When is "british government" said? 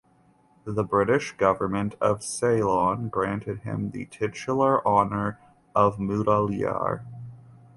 0.83-1.93